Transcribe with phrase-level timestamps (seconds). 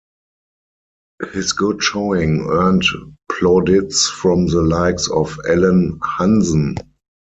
[1.31, 2.81] His good showing earned
[3.31, 6.73] plaudits from the likes of Alan Hansen.